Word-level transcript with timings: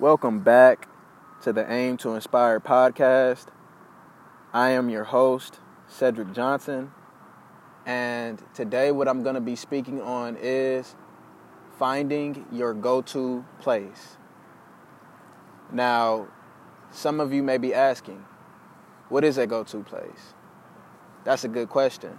Welcome 0.00 0.38
back 0.38 0.86
to 1.42 1.52
the 1.52 1.68
Aim 1.68 1.96
to 1.96 2.14
Inspire 2.14 2.60
podcast. 2.60 3.46
I 4.52 4.70
am 4.70 4.88
your 4.90 5.02
host, 5.02 5.58
Cedric 5.88 6.32
Johnson, 6.32 6.92
and 7.84 8.40
today 8.54 8.92
what 8.92 9.08
I'm 9.08 9.24
going 9.24 9.34
to 9.34 9.40
be 9.40 9.56
speaking 9.56 10.00
on 10.00 10.36
is 10.40 10.94
finding 11.80 12.46
your 12.52 12.74
go 12.74 13.02
to 13.02 13.44
place. 13.58 14.18
Now, 15.72 16.28
some 16.92 17.18
of 17.18 17.32
you 17.32 17.42
may 17.42 17.58
be 17.58 17.74
asking, 17.74 18.24
what 19.08 19.24
is 19.24 19.36
a 19.36 19.48
go 19.48 19.64
to 19.64 19.82
place? 19.82 20.32
That's 21.24 21.42
a 21.42 21.48
good 21.48 21.70
question. 21.70 22.16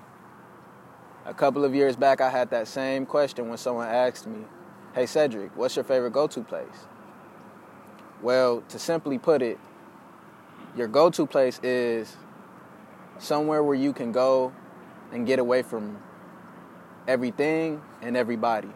A 1.25 1.33
couple 1.33 1.63
of 1.63 1.73
years 1.73 1.95
back, 1.95 2.19
I 2.19 2.29
had 2.29 2.49
that 2.49 2.67
same 2.67 3.05
question 3.05 3.47
when 3.47 3.57
someone 3.57 3.87
asked 3.87 4.27
me, 4.27 4.43
Hey 4.93 5.05
Cedric, 5.05 5.55
what's 5.55 5.77
your 5.77 5.85
favorite 5.85 6.11
go 6.11 6.27
to 6.27 6.41
place? 6.41 6.88
Well, 8.21 8.63
to 8.69 8.79
simply 8.79 9.17
put 9.17 9.41
it, 9.41 9.57
your 10.75 10.87
go 10.87 11.09
to 11.09 11.25
place 11.25 11.59
is 11.63 12.17
somewhere 13.17 13.63
where 13.63 13.75
you 13.75 13.93
can 13.93 14.11
go 14.11 14.53
and 15.11 15.25
get 15.25 15.39
away 15.39 15.61
from 15.61 15.97
everything 17.07 17.81
and 18.01 18.17
everybody. 18.17 18.69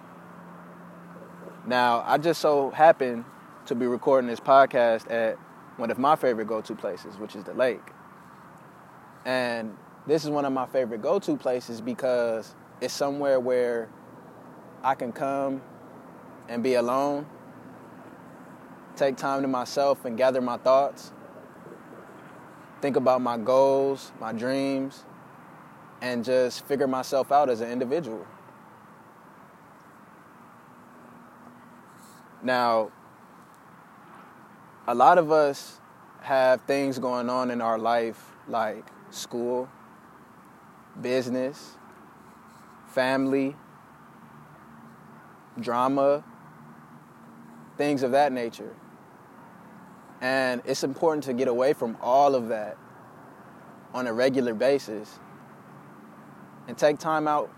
Now, 1.65 2.03
I 2.05 2.17
just 2.17 2.41
so 2.41 2.71
happen 2.71 3.25
to 3.65 3.75
be 3.75 3.85
recording 3.85 4.29
this 4.29 4.39
podcast 4.39 5.09
at 5.11 5.37
one 5.77 5.91
of 5.91 5.97
my 5.97 6.15
favorite 6.15 6.47
go 6.47 6.61
to 6.61 6.75
places, 6.75 7.17
which 7.17 7.35
is 7.35 7.43
the 7.43 7.53
lake. 7.53 7.91
And 9.25 9.77
this 10.07 10.23
is 10.23 10.29
one 10.29 10.45
of 10.45 10.53
my 10.53 10.65
favorite 10.65 11.01
go 11.01 11.19
to 11.19 11.37
places 11.37 11.79
because 11.81 12.55
it's 12.81 12.93
somewhere 12.93 13.39
where 13.39 13.89
I 14.83 14.95
can 14.95 15.11
come 15.13 15.61
and 16.49 16.61
be 16.61 16.73
alone, 16.73 17.25
take 18.95 19.17
time 19.17 19.41
to 19.41 19.47
myself 19.47 20.05
and 20.05 20.17
gather 20.17 20.41
my 20.41 20.57
thoughts, 20.57 21.11
think 22.81 22.95
about 22.95 23.21
my 23.21 23.37
goals, 23.37 24.11
my 24.19 24.31
dreams, 24.31 25.03
and 26.01 26.23
just 26.23 26.65
figure 26.65 26.87
myself 26.87 27.31
out 27.31 27.49
as 27.49 27.61
an 27.61 27.71
individual. 27.71 28.25
Now, 32.41 32.91
a 34.85 34.93
lot 34.93 35.17
of 35.17 35.31
us 35.31 35.79
have 36.21 36.61
things 36.61 36.99
going 36.99 37.29
on 37.29 37.51
in 37.51 37.61
our 37.61 37.79
life 37.79 38.31
like 38.47 38.85
school, 39.11 39.69
business, 41.01 41.77
family, 42.87 43.55
drama, 45.59 46.23
things 47.77 48.03
of 48.03 48.11
that 48.11 48.31
nature. 48.31 48.75
And 50.23 50.61
it's 50.63 50.85
important 50.85 51.25
to 51.25 51.33
get 51.33 51.49
away 51.49 51.73
from 51.73 51.97
all 52.01 52.33
of 52.33 52.47
that 52.47 52.77
on 53.93 54.07
a 54.07 54.13
regular 54.13 54.53
basis 54.53 55.19
and 56.65 56.77
take 56.77 56.97
time 56.97 57.27
out 57.27 57.51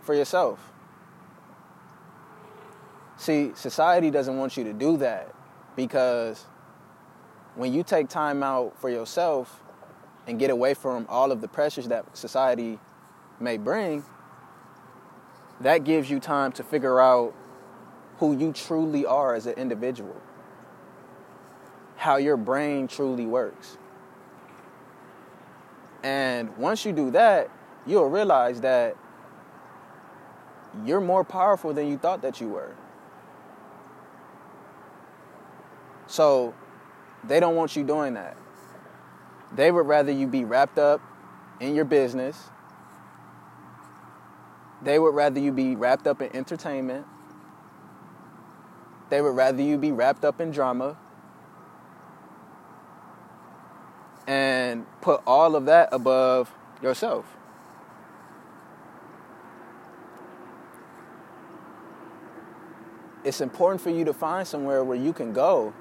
for 0.00 0.12
yourself. 0.12 0.58
See, 3.16 3.52
society 3.54 4.10
doesn't 4.10 4.36
want 4.36 4.56
you 4.56 4.64
to 4.64 4.72
do 4.72 4.96
that 4.96 5.32
because 5.76 6.44
when 7.54 7.72
you 7.72 7.84
take 7.84 8.08
time 8.08 8.42
out 8.42 8.76
for 8.80 8.90
yourself 8.90 9.62
and 10.26 10.40
get 10.40 10.50
away 10.50 10.74
from 10.74 11.06
all 11.08 11.30
of 11.30 11.40
the 11.40 11.46
pressures 11.46 11.86
that 11.86 12.16
society 12.16 12.80
may 13.38 13.56
bring, 13.58 14.04
that 15.60 15.84
gives 15.84 16.10
you 16.10 16.18
time 16.18 16.50
to 16.50 16.64
figure 16.64 16.98
out 16.98 17.32
who 18.18 18.36
you 18.36 18.52
truly 18.52 19.06
are 19.06 19.36
as 19.36 19.46
an 19.46 19.54
individual, 19.54 20.20
how 21.96 22.16
your 22.16 22.36
brain 22.36 22.88
truly 22.88 23.26
works. 23.26 23.78
And 26.02 26.56
once 26.56 26.84
you 26.84 26.92
do 26.92 27.10
that, 27.12 27.48
you'll 27.86 28.08
realize 28.08 28.60
that 28.62 28.96
you're 30.84 31.00
more 31.00 31.24
powerful 31.24 31.72
than 31.72 31.88
you 31.88 31.98
thought 31.98 32.22
that 32.22 32.40
you 32.40 32.48
were. 32.48 32.74
So 36.06 36.54
they 37.24 37.40
don't 37.40 37.56
want 37.56 37.76
you 37.76 37.84
doing 37.84 38.14
that. 38.14 38.36
They 39.54 39.70
would 39.70 39.86
rather 39.86 40.10
you 40.10 40.26
be 40.26 40.44
wrapped 40.44 40.78
up 40.78 41.00
in 41.60 41.74
your 41.74 41.84
business. 41.84 42.50
They 44.82 44.98
would 44.98 45.14
rather 45.14 45.38
you 45.38 45.52
be 45.52 45.76
wrapped 45.76 46.06
up 46.06 46.20
in 46.20 46.34
entertainment. 46.34 47.06
They 49.10 49.20
would 49.20 49.36
rather 49.36 49.62
you 49.62 49.78
be 49.78 49.92
wrapped 49.92 50.24
up 50.24 50.40
in 50.40 50.50
drama. 50.50 50.96
And 54.26 54.86
put 55.00 55.20
all 55.26 55.56
of 55.56 55.64
that 55.66 55.88
above 55.92 56.52
yourself. 56.80 57.26
It's 63.24 63.40
important 63.40 63.80
for 63.80 63.90
you 63.90 64.04
to 64.04 64.12
find 64.12 64.46
somewhere 64.46 64.82
where 64.82 64.98
you 64.98 65.12
can 65.12 65.32
go 65.32 65.72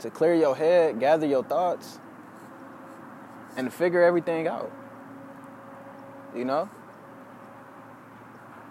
to 0.00 0.10
clear 0.10 0.34
your 0.34 0.56
head, 0.56 0.98
gather 1.00 1.26
your 1.26 1.42
thoughts, 1.42 1.98
and 3.56 3.72
figure 3.72 4.02
everything 4.02 4.46
out. 4.46 4.70
You 6.34 6.44
know? 6.44 6.68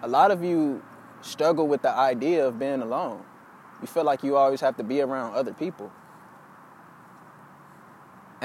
A 0.02 0.08
lot 0.08 0.32
of 0.32 0.44
you 0.44 0.84
struggle 1.22 1.68
with 1.68 1.82
the 1.82 1.90
idea 1.90 2.48
of 2.48 2.60
being 2.60 2.82
alone. 2.82 3.24
You 3.82 3.88
feel 3.88 4.04
like 4.04 4.24
you 4.24 4.38
always 4.38 4.62
have 4.62 4.78
to 4.78 4.84
be 4.84 5.02
around 5.02 5.34
other 5.34 5.54
people. 5.54 5.92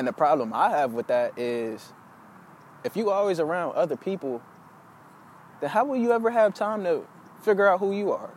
And 0.01 0.09
the 0.09 0.15
problem 0.15 0.55
I 0.55 0.71
have 0.71 0.95
with 0.95 1.09
that 1.09 1.39
is 1.39 1.93
if 2.85 2.97
you 2.97 3.11
always 3.11 3.39
around 3.39 3.75
other 3.75 3.97
people, 3.97 4.41
then 5.61 5.69
how 5.69 5.85
will 5.85 5.99
you 5.99 6.11
ever 6.13 6.31
have 6.31 6.55
time 6.55 6.85
to 6.85 7.03
figure 7.43 7.69
out 7.69 7.81
who 7.81 7.95
you 7.95 8.11
are? 8.11 8.31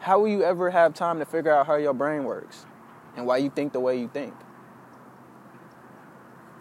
How 0.00 0.18
will 0.18 0.26
you 0.26 0.42
ever 0.42 0.70
have 0.70 0.92
time 0.92 1.20
to 1.20 1.24
figure 1.24 1.52
out 1.52 1.68
how 1.68 1.76
your 1.76 1.94
brain 1.94 2.24
works 2.24 2.66
and 3.16 3.28
why 3.28 3.36
you 3.36 3.48
think 3.48 3.72
the 3.72 3.78
way 3.78 4.00
you 4.00 4.08
think? 4.08 4.34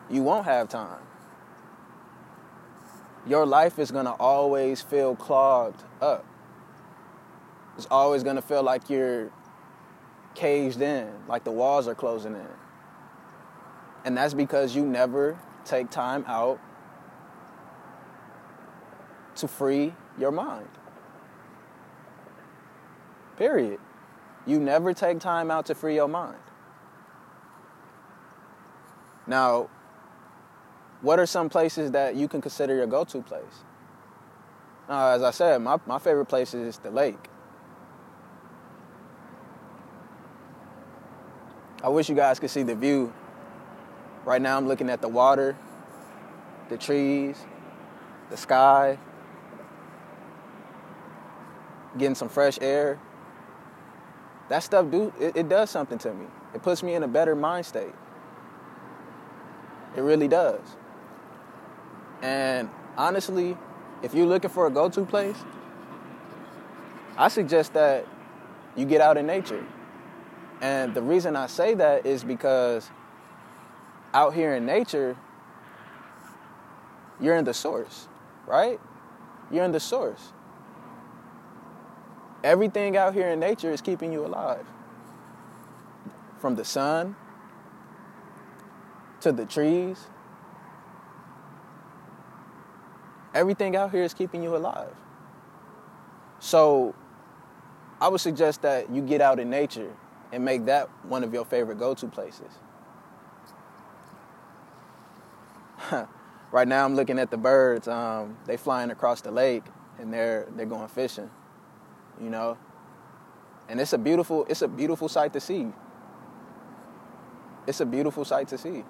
You 0.08 0.22
won't 0.22 0.46
have 0.46 0.70
time. 0.70 1.02
Your 3.26 3.48
life 3.48 3.80
is 3.80 3.90
going 3.90 4.06
to 4.06 4.12
always 4.12 4.84
feel 4.84 5.16
clogged 5.16 5.82
up. 6.00 6.24
It's 7.76 7.88
always 7.90 8.22
going 8.22 8.36
to 8.36 8.44
feel 8.44 8.62
like 8.62 8.88
you're 8.88 9.32
caged 10.36 10.80
in, 10.80 11.10
like 11.28 11.44
the 11.44 11.52
walls 11.52 11.88
are 11.88 11.96
closing 11.96 12.36
in. 12.36 12.67
And 14.08 14.16
that's 14.16 14.34
because 14.34 14.74
you 14.74 14.86
never 14.86 15.38
take 15.66 15.90
time 15.90 16.24
out 16.28 16.62
to 19.36 19.50
free 19.50 19.94
your 20.18 20.32
mind. 20.32 20.70
Period. 23.36 23.82
You 24.46 24.62
never 24.62 24.94
take 24.94 25.20
time 25.20 25.52
out 25.52 25.66
to 25.66 25.76
free 25.76 25.96
your 25.96 26.08
mind. 26.08 26.38
Now, 29.28 29.70
what 31.02 31.20
are 31.20 31.26
some 31.26 31.50
places 31.50 31.92
that 31.92 32.16
you 32.16 32.30
can 32.30 32.40
consider 32.40 32.76
your 32.76 32.88
go 32.88 33.04
to 33.04 33.22
place? 33.22 33.44
Uh, 34.88 35.16
as 35.16 35.22
I 35.22 35.32
said, 35.32 35.62
my, 35.62 35.80
my 35.86 36.00
favorite 36.00 36.28
place 36.28 36.54
is 36.54 36.78
the 36.78 36.92
lake. 36.92 37.28
I 41.84 41.90
wish 41.90 42.08
you 42.08 42.16
guys 42.16 42.40
could 42.40 42.50
see 42.50 42.64
the 42.64 42.74
view. 42.74 43.12
Right 44.28 44.42
now, 44.42 44.58
I'm 44.58 44.68
looking 44.68 44.90
at 44.90 45.02
the 45.02 45.08
water, 45.08 45.56
the 46.68 46.78
trees, 46.78 47.38
the 48.30 48.36
sky, 48.38 49.00
getting 51.98 52.14
some 52.14 52.30
fresh 52.30 52.60
air 52.62 53.00
that 54.50 54.64
stuff 54.64 54.90
do 54.90 55.14
it, 55.20 55.36
it 55.36 55.50
does 55.50 55.70
something 55.70 55.98
to 56.00 56.14
me. 56.14 56.26
It 56.54 56.62
puts 56.64 56.82
me 56.82 56.94
in 56.94 57.04
a 57.04 57.08
better 57.08 57.36
mind 57.36 57.66
state. 57.66 57.94
It 59.96 60.02
really 60.02 60.28
does. 60.28 60.62
And 62.22 62.70
honestly, 62.98 63.58
if 64.04 64.14
you're 64.14 64.26
looking 64.26 64.50
for 64.50 64.68
a 64.68 64.72
go-to 64.72 65.06
place, 65.06 65.38
I 67.18 67.28
suggest 67.28 67.74
that 67.74 68.06
you 68.76 68.86
get 68.86 69.02
out 69.02 69.18
in 69.18 69.26
nature. 69.26 69.66
And 70.62 70.94
the 70.94 71.02
reason 71.02 71.36
I 71.36 71.48
say 71.48 71.74
that 71.74 72.06
is 72.06 72.24
because 72.24 72.90
out 74.14 74.34
here 74.34 74.56
in 74.56 74.66
nature, 74.66 75.18
you're 77.20 77.36
in 77.36 77.46
the 77.46 77.54
source, 77.54 78.08
right? 78.46 78.80
You're 79.52 79.66
in 79.66 79.72
the 79.72 79.80
source. 79.80 80.34
Everything 82.44 82.96
out 82.96 83.14
here 83.14 83.30
in 83.30 83.40
nature 83.40 83.72
is 83.72 83.82
keeping 83.82 84.12
you 84.12 84.26
alive. 84.26 84.66
From 86.40 86.56
the 86.56 86.66
sun 86.66 87.16
to 89.22 89.32
the 89.32 89.46
trees. 89.46 90.08
Everything 93.34 93.76
out 93.76 93.92
here 93.92 94.04
is 94.04 94.14
keeping 94.14 94.44
you 94.44 94.56
alive. 94.56 94.96
So 96.40 96.96
I 98.00 98.08
would 98.08 98.22
suggest 98.22 98.62
that 98.62 98.90
you 98.90 99.02
get 99.02 99.22
out 99.22 99.40
in 99.40 99.50
nature 99.50 99.92
and 100.32 100.46
make 100.46 100.66
that 100.66 100.90
one 101.04 101.24
of 101.24 101.34
your 101.34 101.46
favorite 101.46 101.80
go-to 101.80 102.08
places. 102.08 102.52
right 106.52 106.68
now, 106.68 106.86
I'm 106.86 106.96
looking 106.96 107.20
at 107.20 107.32
the 107.32 107.38
birds. 107.38 107.88
Um, 107.88 108.38
they 108.46 108.58
flying 108.58 108.92
across 108.92 109.22
the 109.22 109.32
lake, 109.32 109.64
and 110.00 110.14
they're 110.14 110.48
they're 110.56 110.66
going 110.66 110.88
fishing. 110.88 111.30
You 112.22 112.30
know, 112.30 112.58
and 113.70 113.80
it's 113.80 113.94
a 113.94 113.98
beautiful 113.98 114.46
it's 114.50 114.62
a 114.62 114.68
beautiful 114.68 115.10
sight 115.10 115.34
to 115.34 115.40
see. 115.40 115.68
It's 117.68 117.82
a 117.82 117.86
beautiful 117.86 118.24
sight 118.26 118.48
to 118.50 118.58
see. 118.58 118.84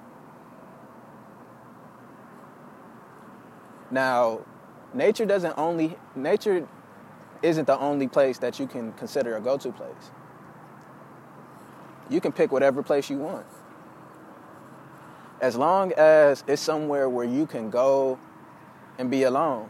Now, 3.90 4.42
nature 4.94 5.26
doesn't 5.26 5.58
only 5.58 5.98
nature 6.16 6.68
isn't 7.42 7.66
the 7.66 7.78
only 7.80 8.08
place 8.08 8.40
that 8.40 8.60
you 8.60 8.68
can 8.68 8.94
consider 8.94 9.36
a 9.36 9.42
go-to 9.42 9.72
place. 9.72 10.12
You 12.10 12.22
can 12.22 12.32
pick 12.32 12.52
whatever 12.52 12.82
place 12.82 13.10
you 13.10 13.18
want. 13.18 13.46
As 15.40 15.56
long 15.56 15.94
as 15.94 16.44
it's 16.48 16.62
somewhere 16.62 17.10
where 17.10 17.26
you 17.26 17.46
can 17.46 17.70
go 17.70 18.18
and 18.98 19.12
be 19.12 19.24
alone. 19.24 19.70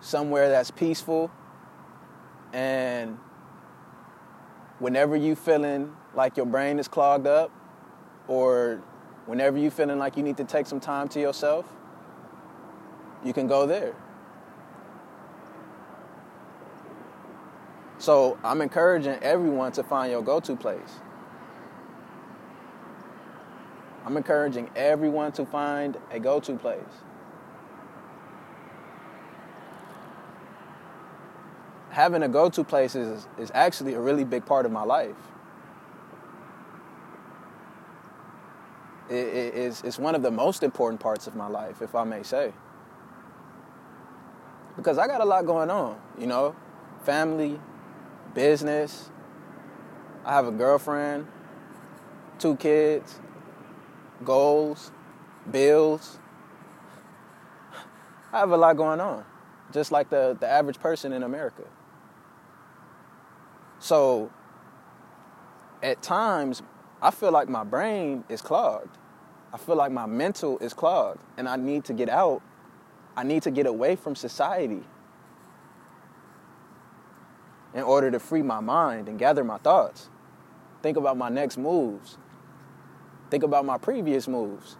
Somewhere 0.00 0.48
that's 0.48 0.70
peaceful 0.70 1.30
and 2.52 3.18
whenever 4.78 5.14
you 5.14 5.34
feeling 5.36 5.94
like 6.14 6.36
your 6.36 6.46
brain 6.46 6.78
is 6.78 6.88
clogged 6.88 7.26
up 7.26 7.50
or 8.26 8.82
whenever 9.26 9.58
you 9.58 9.70
feeling 9.70 9.98
like 9.98 10.16
you 10.16 10.22
need 10.22 10.36
to 10.36 10.44
take 10.44 10.66
some 10.66 10.80
time 10.80 11.08
to 11.08 11.20
yourself, 11.20 11.66
you 13.24 13.32
can 13.32 13.46
go 13.46 13.66
there. 13.66 13.94
So 17.98 18.38
I'm 18.42 18.62
encouraging 18.62 19.18
everyone 19.22 19.72
to 19.72 19.82
find 19.82 20.10
your 20.10 20.22
go 20.22 20.40
to 20.40 20.56
place. 20.56 21.00
I'm 24.10 24.16
encouraging 24.16 24.68
everyone 24.74 25.30
to 25.32 25.46
find 25.46 25.96
a 26.10 26.18
go 26.18 26.40
to 26.40 26.56
place. 26.56 26.80
Having 31.90 32.24
a 32.24 32.28
go 32.28 32.50
to 32.50 32.64
place 32.64 32.96
is, 32.96 33.28
is 33.38 33.52
actually 33.54 33.94
a 33.94 34.00
really 34.00 34.24
big 34.24 34.44
part 34.44 34.66
of 34.66 34.72
my 34.72 34.82
life. 34.82 35.14
It, 39.08 39.14
it, 39.14 39.54
it's, 39.54 39.84
it's 39.84 39.96
one 39.96 40.16
of 40.16 40.22
the 40.22 40.32
most 40.32 40.64
important 40.64 41.00
parts 41.00 41.28
of 41.28 41.36
my 41.36 41.46
life, 41.46 41.80
if 41.80 41.94
I 41.94 42.02
may 42.02 42.24
say. 42.24 42.52
Because 44.74 44.98
I 44.98 45.06
got 45.06 45.20
a 45.20 45.24
lot 45.24 45.46
going 45.46 45.70
on, 45.70 46.00
you 46.18 46.26
know, 46.26 46.56
family, 47.04 47.60
business. 48.34 49.08
I 50.24 50.32
have 50.32 50.48
a 50.48 50.52
girlfriend, 50.52 51.28
two 52.40 52.56
kids, 52.56 53.20
goals, 54.24 54.92
bills. 55.50 56.18
I 58.32 58.38
have 58.38 58.50
a 58.50 58.56
lot 58.56 58.76
going 58.76 59.00
on, 59.00 59.24
just 59.72 59.90
like 59.90 60.10
the, 60.10 60.36
the 60.38 60.48
average 60.48 60.78
person 60.78 61.12
in 61.12 61.22
America. 61.22 61.64
So 63.78 64.30
at 65.82 66.02
times, 66.02 66.62
I 67.02 67.10
feel 67.10 67.32
like 67.32 67.48
my 67.48 67.64
brain 67.64 68.24
is 68.28 68.42
clogged. 68.42 68.98
I 69.52 69.56
feel 69.56 69.74
like 69.74 69.90
my 69.90 70.06
mental 70.06 70.58
is 70.58 70.74
clogged, 70.74 71.20
and 71.36 71.48
I 71.48 71.56
need 71.56 71.84
to 71.86 71.92
get 71.92 72.08
out. 72.08 72.42
I 73.16 73.24
need 73.24 73.42
to 73.42 73.50
get 73.50 73.66
away 73.66 73.96
from 73.96 74.14
society 74.14 74.84
in 77.74 77.82
order 77.82 78.10
to 78.10 78.20
free 78.20 78.42
my 78.42 78.60
mind 78.60 79.08
and 79.08 79.18
gather 79.18 79.42
my 79.42 79.58
thoughts. 79.58 80.08
Think 80.82 80.96
about 80.96 81.16
my 81.16 81.28
next 81.28 81.56
moves. 81.58 82.18
Think 83.30 83.44
about 83.44 83.64
my 83.64 83.78
previous 83.78 84.28
moves. 84.28 84.76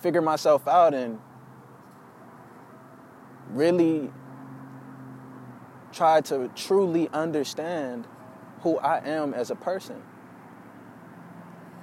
Figure 0.00 0.22
myself 0.22 0.68
out 0.68 0.94
and 0.94 1.18
really 3.50 4.12
try 5.92 6.20
to 6.20 6.48
truly 6.54 7.08
understand 7.12 8.06
who 8.60 8.78
I 8.78 9.04
am 9.04 9.34
as 9.34 9.50
a 9.50 9.56
person, 9.56 10.02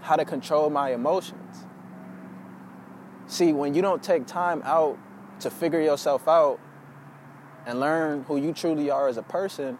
how 0.01 0.15
to 0.15 0.25
control 0.25 0.69
my 0.69 0.93
emotions. 0.93 1.65
See, 3.27 3.51
when 3.51 3.73
you 3.73 3.81
don't 3.81 4.01
take 4.01 4.25
time 4.25 4.61
out 4.63 4.97
to 5.39 5.49
figure 5.49 5.81
yourself 5.81 6.27
out, 6.27 6.59
and 7.65 7.79
learn 7.79 8.23
who 8.23 8.37
you 8.37 8.53
truly 8.53 8.89
are 8.89 9.07
as 9.07 9.17
a 9.17 9.23
person, 9.23 9.77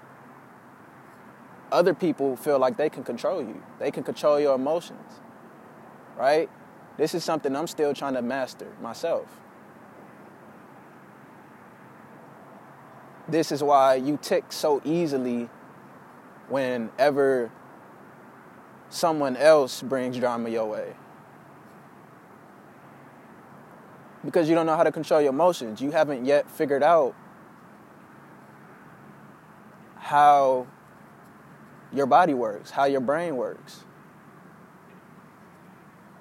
other 1.74 1.94
people 1.94 2.36
feel 2.38 2.60
like 2.60 2.78
they 2.78 2.90
can 2.90 3.04
control 3.04 3.42
you. 3.42 3.62
They 3.80 3.92
can 3.92 4.04
control 4.04 4.40
your 4.40 4.56
emotions. 4.56 5.20
Right? 6.18 6.50
This 6.98 7.16
is 7.16 7.24
something 7.24 7.56
I'm 7.56 7.68
still 7.68 7.94
trying 7.94 8.14
to 8.14 8.22
master 8.22 8.68
myself. 8.82 9.26
This 13.28 13.52
is 13.52 13.64
why 13.64 13.96
you 13.96 14.20
tick 14.22 14.52
so 14.52 14.82
easily 14.86 15.50
whenever 16.50 17.52
someone 18.90 19.36
else 19.36 19.82
brings 19.82 20.18
drama 20.18 20.50
your 20.50 20.66
way. 20.66 20.94
Because 24.24 24.48
you 24.48 24.56
don't 24.56 24.66
know 24.66 24.78
how 24.78 24.84
to 24.84 24.92
control 24.92 25.20
your 25.20 25.32
emotions. 25.32 25.82
You 25.82 25.92
haven't 25.92 26.26
yet 26.26 26.50
figured 26.50 26.84
out 26.84 27.16
how 29.98 30.68
your 31.94 32.06
body 32.06 32.34
works, 32.34 32.72
how 32.72 32.86
your 32.86 33.02
brain 33.02 33.36
works. 33.38 33.84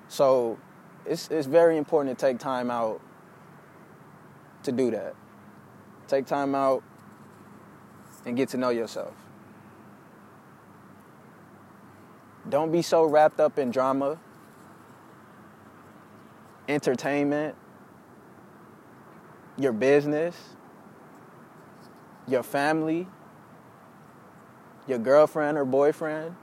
So 0.08 0.58
it's, 1.06 1.28
it's 1.30 1.46
very 1.46 1.76
important 1.78 2.18
to 2.18 2.26
take 2.26 2.38
time 2.38 2.70
out 2.70 3.00
to 4.64 4.72
do 4.72 4.90
that. 4.90 5.14
Take 6.08 6.26
time 6.26 6.54
out 6.54 6.82
and 8.26 8.36
get 8.36 8.50
to 8.50 8.56
know 8.56 8.68
yourself. 8.68 9.14
Don't 12.48 12.70
be 12.70 12.82
so 12.82 13.04
wrapped 13.04 13.40
up 13.40 13.58
in 13.58 13.70
drama, 13.70 14.18
entertainment, 16.68 17.54
your 19.56 19.72
business, 19.72 20.36
your 22.26 22.42
family 22.42 23.06
your 24.92 24.98
girlfriend 24.98 25.56
or 25.56 25.64
boyfriend, 25.64 26.36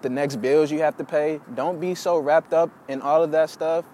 the 0.00 0.08
next 0.08 0.36
bills 0.36 0.70
you 0.70 0.78
have 0.80 0.96
to 0.96 1.04
pay. 1.04 1.40
Don't 1.54 1.78
be 1.78 1.94
so 1.94 2.16
wrapped 2.18 2.54
up 2.54 2.70
in 2.88 3.02
all 3.02 3.22
of 3.22 3.32
that 3.32 3.50
stuff 3.50 3.84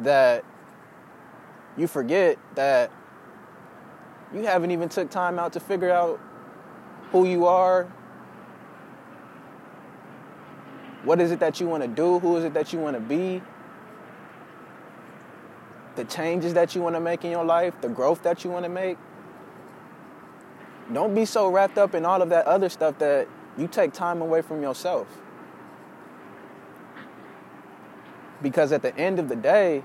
that 0.00 0.44
you 1.78 1.86
forget 1.86 2.36
that 2.54 2.90
you 4.34 4.42
haven't 4.42 4.72
even 4.72 4.90
took 4.90 5.10
time 5.10 5.38
out 5.38 5.54
to 5.54 5.60
figure 5.60 5.90
out 5.90 6.20
who 7.12 7.26
you 7.26 7.46
are. 7.46 7.84
What 11.04 11.18
is 11.18 11.30
it 11.30 11.40
that 11.40 11.60
you 11.60 11.66
want 11.66 11.82
to 11.82 11.88
do? 11.88 12.18
Who 12.18 12.36
is 12.36 12.44
it 12.44 12.52
that 12.52 12.74
you 12.74 12.78
want 12.78 12.94
to 12.96 13.00
be? 13.00 13.42
The 15.96 16.04
changes 16.04 16.54
that 16.54 16.74
you 16.74 16.82
want 16.82 16.96
to 16.96 17.00
make 17.00 17.24
in 17.24 17.30
your 17.30 17.44
life, 17.44 17.74
the 17.80 17.88
growth 17.88 18.22
that 18.22 18.44
you 18.44 18.50
want 18.50 18.64
to 18.64 18.68
make. 18.68 18.96
Don't 20.92 21.14
be 21.14 21.24
so 21.24 21.48
wrapped 21.48 21.78
up 21.78 21.94
in 21.94 22.04
all 22.04 22.22
of 22.22 22.28
that 22.30 22.46
other 22.46 22.68
stuff 22.68 22.98
that 22.98 23.28
you 23.56 23.68
take 23.68 23.92
time 23.92 24.20
away 24.20 24.42
from 24.42 24.62
yourself. 24.62 25.06
Because 28.40 28.72
at 28.72 28.82
the 28.82 28.96
end 28.96 29.18
of 29.18 29.28
the 29.28 29.36
day, 29.36 29.84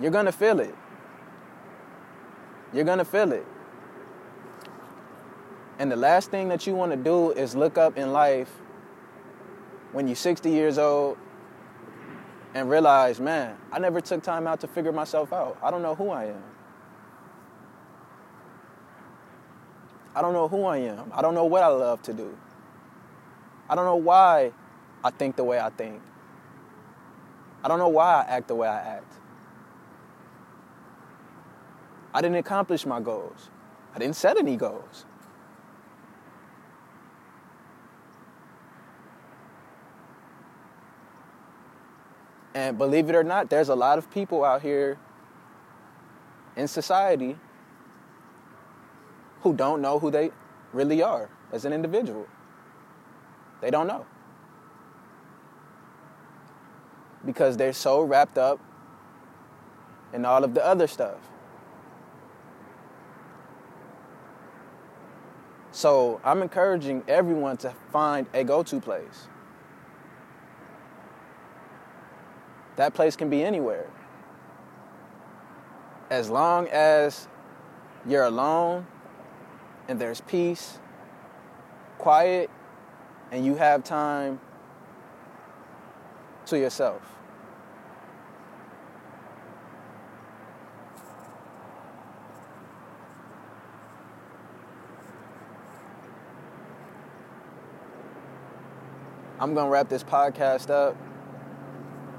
you're 0.00 0.10
going 0.10 0.26
to 0.26 0.32
feel 0.32 0.60
it. 0.60 0.74
You're 2.72 2.84
going 2.84 2.98
to 2.98 3.04
feel 3.04 3.32
it. 3.32 3.46
And 5.78 5.90
the 5.90 5.96
last 5.96 6.30
thing 6.30 6.48
that 6.48 6.66
you 6.66 6.74
want 6.74 6.92
to 6.92 6.96
do 6.96 7.32
is 7.32 7.54
look 7.54 7.76
up 7.78 7.96
in 7.96 8.12
life 8.12 8.50
when 9.92 10.06
you're 10.06 10.16
60 10.16 10.50
years 10.50 10.78
old 10.78 11.18
and 12.54 12.68
realize, 12.68 13.20
man, 13.20 13.56
I 13.72 13.78
never 13.78 14.00
took 14.00 14.22
time 14.22 14.46
out 14.46 14.60
to 14.60 14.66
figure 14.66 14.92
myself 14.92 15.32
out. 15.32 15.58
I 15.62 15.70
don't 15.70 15.82
know 15.82 15.94
who 15.94 16.10
I 16.10 16.26
am. 16.26 16.42
I 20.14 20.22
don't 20.22 20.32
know 20.32 20.48
who 20.48 20.64
I 20.64 20.78
am. 20.78 21.12
I 21.14 21.22
don't 21.22 21.34
know 21.34 21.44
what 21.44 21.62
I 21.62 21.68
love 21.68 22.02
to 22.02 22.12
do. 22.12 22.36
I 23.68 23.74
don't 23.76 23.84
know 23.84 23.96
why 23.96 24.52
I 25.04 25.10
think 25.10 25.36
the 25.36 25.44
way 25.44 25.60
I 25.60 25.70
think. 25.70 26.02
I 27.62 27.68
don't 27.68 27.78
know 27.78 27.88
why 27.88 28.24
I 28.24 28.30
act 28.30 28.48
the 28.48 28.54
way 28.54 28.66
I 28.66 28.80
act. 28.96 29.14
I 32.12 32.20
didn't 32.20 32.38
accomplish 32.38 32.84
my 32.84 33.00
goals. 33.00 33.50
I 33.94 33.98
didn't 33.98 34.16
set 34.16 34.36
any 34.36 34.56
goals. 34.56 35.04
And 42.60 42.76
believe 42.76 43.08
it 43.08 43.16
or 43.16 43.24
not, 43.24 43.48
there's 43.48 43.70
a 43.70 43.74
lot 43.74 43.96
of 43.96 44.10
people 44.10 44.44
out 44.44 44.60
here 44.60 44.98
in 46.56 46.68
society 46.68 47.38
who 49.40 49.54
don't 49.54 49.80
know 49.80 49.98
who 49.98 50.10
they 50.10 50.30
really 50.74 51.02
are 51.02 51.30
as 51.52 51.64
an 51.64 51.72
individual. 51.72 52.26
They 53.62 53.70
don't 53.70 53.86
know. 53.86 54.04
Because 57.24 57.56
they're 57.56 57.72
so 57.72 58.02
wrapped 58.02 58.36
up 58.36 58.60
in 60.12 60.26
all 60.26 60.44
of 60.44 60.52
the 60.52 60.62
other 60.62 60.86
stuff. 60.86 61.16
So 65.72 66.20
I'm 66.22 66.42
encouraging 66.42 67.04
everyone 67.08 67.56
to 67.58 67.72
find 67.90 68.26
a 68.34 68.44
go 68.44 68.62
to 68.64 68.80
place. 68.80 69.28
That 72.80 72.94
place 72.94 73.14
can 73.14 73.28
be 73.28 73.44
anywhere. 73.44 73.84
As 76.08 76.30
long 76.30 76.66
as 76.68 77.28
you're 78.08 78.24
alone 78.24 78.86
and 79.86 80.00
there's 80.00 80.22
peace, 80.22 80.78
quiet, 81.98 82.48
and 83.30 83.44
you 83.44 83.56
have 83.56 83.84
time 83.84 84.40
to 86.46 86.58
yourself. 86.58 87.02
I'm 99.38 99.52
going 99.52 99.66
to 99.66 99.70
wrap 99.70 99.90
this 99.90 100.02
podcast 100.02 100.70
up. 100.70 100.96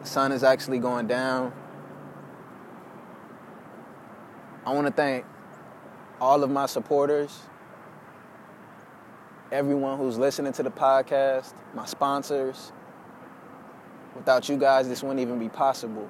The 0.01 0.07
sun 0.07 0.31
is 0.31 0.43
actually 0.43 0.79
going 0.79 1.05
down. 1.05 1.53
I 4.65 4.73
want 4.73 4.87
to 4.87 4.93
thank 4.93 5.25
all 6.19 6.43
of 6.43 6.49
my 6.49 6.65
supporters, 6.65 7.39
everyone 9.51 9.99
who's 9.99 10.17
listening 10.17 10.53
to 10.53 10.63
the 10.63 10.71
podcast, 10.71 11.53
my 11.75 11.85
sponsors. 11.85 12.71
Without 14.15 14.49
you 14.49 14.57
guys, 14.57 14.87
this 14.87 15.03
wouldn't 15.03 15.19
even 15.19 15.37
be 15.37 15.49
possible. 15.49 16.09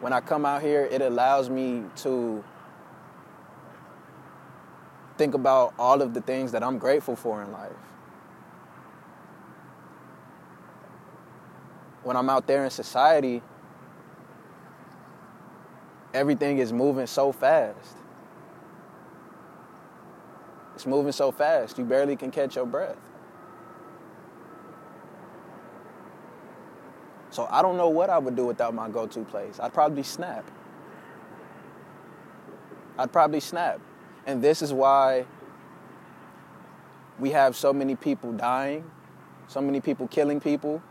When 0.00 0.12
I 0.12 0.20
come 0.20 0.44
out 0.44 0.60
here, 0.60 0.84
it 0.84 1.00
allows 1.00 1.48
me 1.48 1.84
to 1.96 2.44
think 5.18 5.34
about 5.34 5.74
all 5.78 6.00
of 6.00 6.14
the 6.14 6.20
things 6.20 6.52
that 6.52 6.62
I'm 6.62 6.78
grateful 6.78 7.16
for 7.16 7.42
in 7.42 7.52
life. 7.52 7.72
When 12.04 12.16
I'm 12.16 12.30
out 12.30 12.46
there 12.46 12.64
in 12.64 12.70
society, 12.70 13.42
everything 16.14 16.58
is 16.58 16.72
moving 16.72 17.06
so 17.06 17.32
fast. 17.32 17.96
It's 20.74 20.86
moving 20.86 21.12
so 21.12 21.32
fast, 21.32 21.76
you 21.76 21.84
barely 21.84 22.14
can 22.14 22.30
catch 22.30 22.54
your 22.54 22.64
breath. 22.64 22.96
So 27.30 27.48
I 27.50 27.62
don't 27.62 27.76
know 27.76 27.88
what 27.88 28.10
I 28.10 28.18
would 28.18 28.36
do 28.36 28.46
without 28.46 28.74
my 28.74 28.88
go 28.88 29.06
to 29.06 29.24
place. 29.24 29.58
I'd 29.60 29.74
probably 29.74 30.04
snap. 30.04 30.48
I'd 32.96 33.12
probably 33.12 33.40
snap. 33.40 33.80
And 34.28 34.42
this 34.42 34.60
is 34.60 34.74
why 34.74 35.24
we 37.18 37.30
have 37.30 37.56
so 37.56 37.72
many 37.72 37.96
people 37.96 38.30
dying, 38.30 38.84
so 39.46 39.62
many 39.62 39.80
people 39.80 40.06
killing 40.06 40.38
people. 40.38 40.82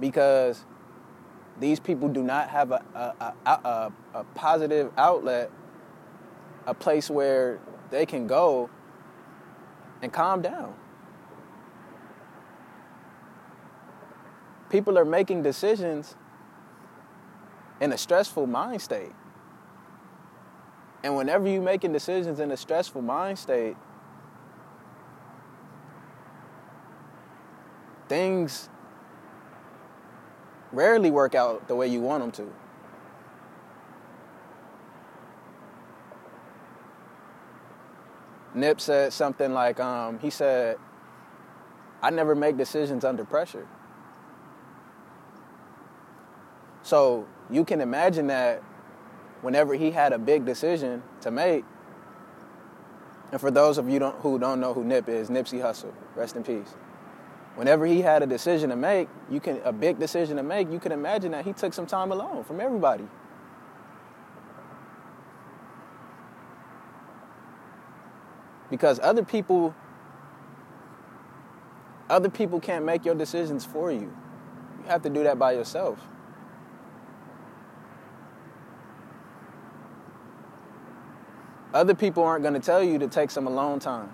Because 0.00 0.64
these 1.60 1.78
people 1.78 2.08
do 2.08 2.22
not 2.22 2.48
have 2.48 2.72
a, 2.72 2.82
a, 2.94 3.34
a, 3.44 3.92
a, 4.14 4.24
positive 4.34 4.90
outlet, 4.96 5.50
a 6.66 6.72
place 6.72 7.10
where 7.10 7.60
they 7.90 8.06
can 8.06 8.26
go 8.26 8.70
and 10.00 10.10
calm 10.10 10.40
down. 10.40 10.74
People 14.70 14.98
are 14.98 15.04
making 15.04 15.42
decisions 15.42 16.16
in 17.82 17.92
a 17.92 17.98
stressful 17.98 18.46
mind 18.46 18.80
state. 18.80 19.10
And 21.02 21.16
whenever 21.16 21.48
you're 21.48 21.60
making 21.60 21.92
decisions 21.92 22.38
in 22.38 22.52
a 22.52 22.56
stressful 22.56 23.02
mind 23.02 23.40
state, 23.40 23.76
things 28.08 28.68
rarely 30.70 31.10
work 31.10 31.34
out 31.34 31.66
the 31.66 31.74
way 31.74 31.88
you 31.88 32.00
want 32.00 32.22
them 32.22 32.30
to. 32.46 32.54
Nip 38.54 38.80
said 38.80 39.12
something 39.12 39.52
like, 39.52 39.80
um, 39.80 40.20
he 40.20 40.30
said, 40.30 40.76
I 42.00 42.10
never 42.10 42.36
make 42.36 42.56
decisions 42.56 43.04
under 43.04 43.24
pressure. 43.24 43.66
So 46.84 47.26
you 47.52 47.64
can 47.64 47.80
imagine 47.80 48.28
that 48.28 48.62
whenever 49.42 49.74
he 49.74 49.90
had 49.90 50.12
a 50.12 50.18
big 50.18 50.44
decision 50.44 51.02
to 51.20 51.30
make, 51.30 51.64
and 53.30 53.40
for 53.40 53.50
those 53.50 53.78
of 53.78 53.88
you 53.88 53.98
don't, 53.98 54.16
who 54.20 54.38
don't 54.38 54.60
know 54.60 54.74
who 54.74 54.84
Nip 54.84 55.08
is, 55.08 55.28
Nipsey 55.28 55.60
Hussle, 55.60 55.92
rest 56.14 56.36
in 56.36 56.42
peace. 56.42 56.74
Whenever 57.54 57.84
he 57.84 58.00
had 58.00 58.22
a 58.22 58.26
decision 58.26 58.70
to 58.70 58.76
make, 58.76 59.08
you 59.30 59.38
can 59.38 59.60
a 59.64 59.72
big 59.72 59.98
decision 59.98 60.38
to 60.38 60.42
make, 60.42 60.70
you 60.70 60.78
can 60.78 60.92
imagine 60.92 61.32
that 61.32 61.44
he 61.44 61.52
took 61.52 61.74
some 61.74 61.86
time 61.86 62.10
alone 62.10 62.44
from 62.44 62.60
everybody. 62.60 63.06
Because 68.70 68.98
other 69.00 69.22
people 69.22 69.74
other 72.08 72.30
people 72.30 72.60
can't 72.60 72.84
make 72.84 73.04
your 73.04 73.14
decisions 73.14 73.64
for 73.64 73.90
you. 73.90 74.14
You 74.78 74.88
have 74.88 75.02
to 75.02 75.10
do 75.10 75.22
that 75.22 75.38
by 75.38 75.52
yourself. 75.52 75.98
Other 81.74 81.94
people 81.94 82.22
aren't 82.22 82.42
going 82.42 82.54
to 82.54 82.60
tell 82.60 82.82
you 82.82 82.98
to 82.98 83.08
take 83.08 83.30
some 83.30 83.46
alone 83.46 83.78
time. 83.78 84.12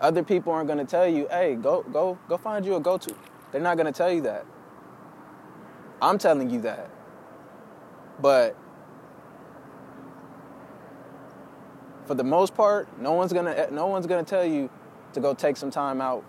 Other 0.00 0.24
people 0.24 0.52
aren't 0.52 0.66
going 0.66 0.84
to 0.84 0.84
tell 0.84 1.06
you, 1.06 1.28
"Hey, 1.30 1.54
go 1.54 1.82
go 1.82 2.18
go 2.28 2.36
find 2.36 2.66
you 2.66 2.74
a 2.74 2.80
go-to." 2.80 3.14
They're 3.52 3.60
not 3.60 3.76
going 3.76 3.86
to 3.86 3.92
tell 3.92 4.10
you 4.10 4.22
that. 4.22 4.44
I'm 6.00 6.18
telling 6.18 6.50
you 6.50 6.60
that. 6.62 6.90
But 8.20 8.56
for 12.06 12.14
the 12.14 12.24
most 12.24 12.54
part, 12.54 12.88
no 13.00 13.12
one's 13.12 13.32
going 13.32 13.44
to 13.44 13.58
eh, 13.58 13.68
no 13.70 13.86
one's 13.86 14.06
going 14.06 14.24
to 14.24 14.28
tell 14.28 14.44
you 14.44 14.68
to 15.12 15.20
go 15.20 15.34
take 15.34 15.56
some 15.56 15.70
time 15.70 16.00
out 16.00 16.24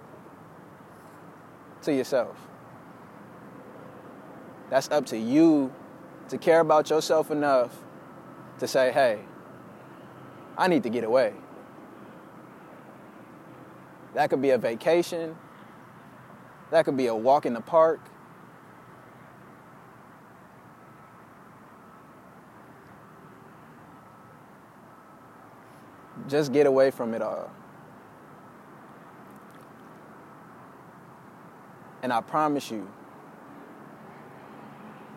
to 1.81 1.93
yourself. 1.93 2.37
That's 4.69 4.89
up 4.91 5.07
to 5.07 5.17
you 5.17 5.73
to 6.29 6.37
care 6.37 6.59
about 6.59 6.91
yourself 6.91 7.31
enough 7.31 7.82
to 8.59 8.67
say, 8.67 8.91
hey, 8.91 9.19
I 10.57 10.67
need 10.67 10.83
to 10.83 10.89
get 10.89 11.03
away. 11.03 11.33
That 14.13 14.29
could 14.29 14.41
be 14.41 14.51
a 14.51 14.57
vacation. 14.57 15.35
That 16.69 16.85
could 16.85 16.97
be 16.97 17.07
a 17.07 17.15
walk 17.15 17.45
in 17.45 17.53
the 17.53 17.61
park. 17.61 17.99
Just 26.27 26.53
get 26.53 26.65
away 26.67 26.91
from 26.91 27.13
it 27.13 27.21
all. 27.21 27.51
And 32.01 32.11
I 32.11 32.21
promise 32.21 32.69
you, 32.69 32.89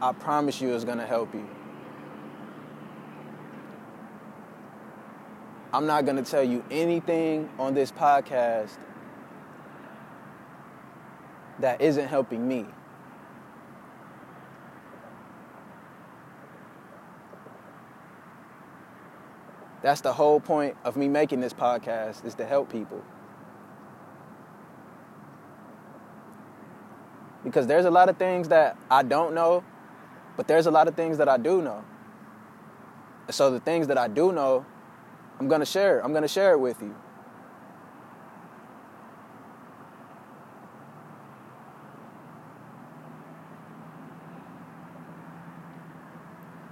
I 0.00 0.12
promise 0.12 0.60
you 0.60 0.74
it's 0.74 0.84
going 0.84 0.98
to 0.98 1.06
help 1.06 1.34
you. 1.34 1.46
I'm 5.76 5.84
not 5.84 6.06
going 6.06 6.16
to 6.16 6.22
tell 6.22 6.42
you 6.42 6.64
anything 6.70 7.50
on 7.58 7.74
this 7.74 7.92
podcast 7.92 8.78
that 11.58 11.82
isn't 11.82 12.08
helping 12.08 12.48
me. 12.48 12.64
That's 19.82 20.00
the 20.00 20.14
whole 20.14 20.40
point 20.40 20.78
of 20.82 20.96
me 20.96 21.08
making 21.08 21.40
this 21.42 21.52
podcast 21.52 22.24
is 22.24 22.34
to 22.36 22.46
help 22.46 22.72
people. 22.72 23.04
Because 27.44 27.66
there's 27.66 27.84
a 27.84 27.90
lot 27.90 28.08
of 28.08 28.16
things 28.16 28.48
that 28.48 28.78
I 28.90 29.02
don't 29.02 29.34
know, 29.34 29.62
but 30.38 30.48
there's 30.48 30.66
a 30.66 30.70
lot 30.70 30.88
of 30.88 30.94
things 30.94 31.18
that 31.18 31.28
I 31.28 31.36
do 31.36 31.60
know. 31.60 31.84
So 33.28 33.50
the 33.50 33.60
things 33.60 33.88
that 33.88 33.98
I 33.98 34.08
do 34.08 34.32
know, 34.32 34.64
I'm 35.38 35.48
going 35.48 35.60
to 35.60 35.66
share 35.66 35.98
it. 35.98 36.02
I'm 36.04 36.12
going 36.12 36.22
to 36.22 36.28
share 36.28 36.52
it 36.52 36.58
with 36.58 36.80
you. 36.80 36.94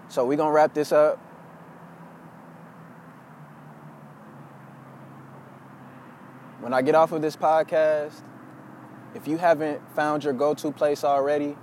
So 0.09 0.25
we're 0.25 0.37
going 0.37 0.51
to 0.51 0.55
wrap 0.55 0.75
this 0.75 0.93
up. 0.93 1.19
When 6.61 6.73
I 6.73 6.83
get 6.83 6.95
off 6.95 7.13
of 7.13 7.21
this 7.21 7.37
podcast, 7.37 8.23
if 9.15 9.29
you 9.29 9.37
haven't 9.37 9.81
found 9.95 10.25
your 10.25 10.33
go 10.33 10.55
to 10.55 10.73
place 10.73 11.05
already, 11.05 11.57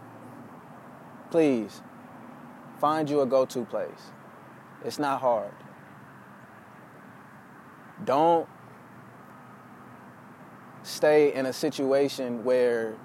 please 1.31 1.81
find 2.79 3.10
you 3.10 3.22
a 3.22 3.25
go 3.25 3.46
to 3.46 3.65
place. 3.65 4.12
It's 4.84 5.00
not 5.00 5.22
hard. 5.22 5.53
Don't 8.05 8.48
stay 10.84 11.34
in 11.34 11.46
a 11.46 11.53
situation 11.53 12.43
where 12.43 12.96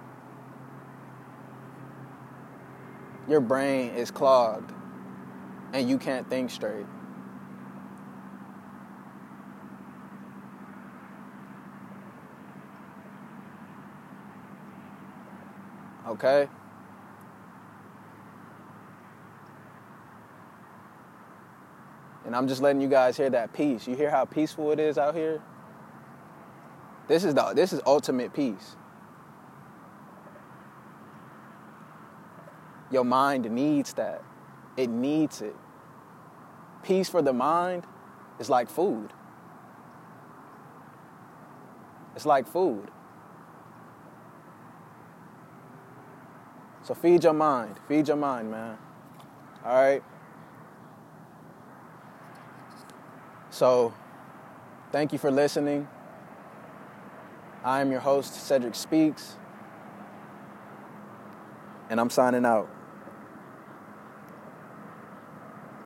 your 3.28 3.40
brain 3.40 3.90
is 3.90 4.10
clogged 4.10 4.72
and 5.72 5.88
you 5.88 5.98
can't 5.98 6.28
think 6.30 6.50
straight. 6.50 6.86
Okay? 16.08 16.48
And 22.26 22.34
I'm 22.34 22.48
just 22.48 22.60
letting 22.60 22.82
you 22.82 22.88
guys 22.88 23.16
hear 23.16 23.30
that 23.30 23.52
peace. 23.52 23.86
You 23.86 23.94
hear 23.94 24.10
how 24.10 24.24
peaceful 24.24 24.72
it 24.72 24.80
is 24.80 24.98
out 24.98 25.14
here? 25.14 25.40
This 27.06 27.22
is 27.22 27.34
the 27.34 27.52
this 27.54 27.72
is 27.72 27.80
ultimate 27.86 28.34
peace. 28.34 28.74
Your 32.90 33.04
mind 33.04 33.48
needs 33.50 33.92
that. 33.94 34.22
It 34.76 34.90
needs 34.90 35.40
it. 35.40 35.54
Peace 36.82 37.08
for 37.08 37.22
the 37.22 37.32
mind 37.32 37.84
is 38.40 38.50
like 38.50 38.68
food. 38.68 39.12
It's 42.16 42.26
like 42.26 42.46
food. 42.48 42.90
So 46.82 46.94
feed 46.94 47.24
your 47.24 47.32
mind. 47.34 47.76
Feed 47.88 48.08
your 48.08 48.16
mind, 48.16 48.50
man. 48.50 48.78
All 49.64 49.74
right? 49.74 50.02
So, 53.56 53.94
thank 54.92 55.14
you 55.14 55.18
for 55.18 55.30
listening. 55.30 55.88
I 57.64 57.80
am 57.80 57.90
your 57.90 58.00
host, 58.00 58.34
Cedric 58.34 58.74
Speaks, 58.74 59.36
and 61.88 61.98
I'm 61.98 62.10
signing 62.10 62.44
out. 62.44 62.68